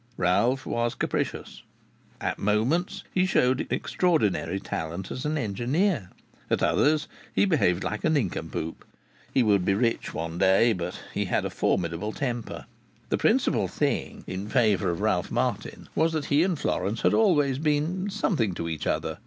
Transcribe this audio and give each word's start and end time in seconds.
Ralph 0.17 0.65
was 0.65 0.95
capricious. 0.95 1.61
At 2.19 2.39
moments 2.39 3.03
he 3.13 3.27
showed 3.27 3.67
extraordinary 3.71 4.59
talent 4.59 5.11
as 5.11 5.25
an 5.27 5.37
engineer; 5.37 6.09
at 6.49 6.63
others 6.63 7.07
he 7.35 7.45
behaved 7.45 7.83
like 7.83 8.03
a 8.03 8.09
nincompoop. 8.09 8.83
He 9.31 9.43
would 9.43 9.63
be 9.63 9.75
rich 9.75 10.11
one 10.11 10.39
day; 10.39 10.73
but 10.73 10.99
he 11.13 11.25
had 11.25 11.45
a 11.45 11.51
formidable 11.51 12.13
temper. 12.13 12.65
The 13.09 13.19
principal 13.19 13.67
thing 13.67 14.23
in 14.25 14.49
favour 14.49 14.89
of 14.89 15.01
Ralph 15.01 15.29
Martin 15.29 15.87
was 15.93 16.13
that 16.13 16.25
he 16.33 16.41
and 16.41 16.57
Florence 16.57 17.01
had 17.01 17.13
always 17.13 17.59
been 17.59 18.09
"something 18.09 18.55
to 18.55 18.67
each 18.67 18.87
other." 18.87 19.19